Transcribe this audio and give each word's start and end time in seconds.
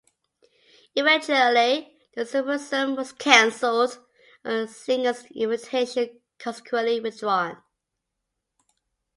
Eventually, 0.95 1.95
the 2.15 2.25
symposium 2.25 2.95
was 2.95 3.11
cancelled 3.13 3.99
and 4.43 4.67
Singer's 4.67 5.25
invitation 5.25 6.19
consequently 6.39 6.99
withdrawn. 6.99 7.61